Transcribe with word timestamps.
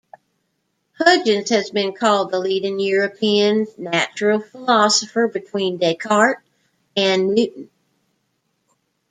Huygens 0.99 1.51
has 1.51 1.69
been 1.69 1.93
called 1.93 2.31
the 2.31 2.39
leading 2.39 2.79
European 2.79 3.67
natural 3.77 4.39
philosopher 4.41 5.27
between 5.27 5.77
Descartes 5.77 6.41
and 6.97 7.35
Newton. 7.35 7.69